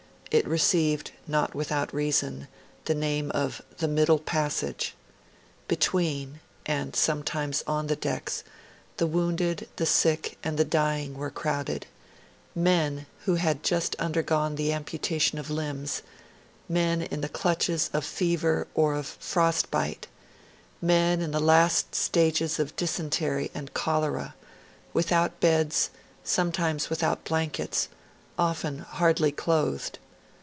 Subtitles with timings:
[0.33, 2.47] It received, not without reason,
[2.85, 4.95] the name of the 'middle passage'.
[5.67, 8.45] Between, and sometimes on the decks,
[8.95, 11.85] the wounded, the sick, and the dying were crowded
[12.55, 16.01] men who had just undergone the amputation of limbs,
[16.69, 20.07] men in the clutches of fever or of frostbite,
[20.81, 24.33] men in the last stages of dysentry and cholera
[24.93, 25.89] without beds,
[26.23, 27.89] sometimes without blankets,
[28.39, 29.99] often hardly clothed.